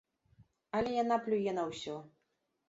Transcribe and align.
Але 0.77 0.93
яна 1.03 1.17
плюе 1.27 1.55
на 1.59 1.63
ўсё. 1.69 1.95